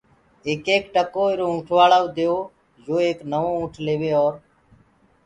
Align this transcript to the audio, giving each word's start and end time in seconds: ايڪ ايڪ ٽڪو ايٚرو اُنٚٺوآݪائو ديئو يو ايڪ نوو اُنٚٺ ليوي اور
ايڪ 0.47 0.65
ايڪ 0.73 0.83
ٽڪو 0.95 1.23
ايٚرو 1.29 1.45
اُنٚٺوآݪائو 1.51 2.07
ديئو 2.17 2.37
يو 2.85 2.95
ايڪ 3.05 3.17
نوو 3.31 3.49
اُنٚٺ 3.57 3.73
ليوي 3.85 4.11
اور 4.19 4.33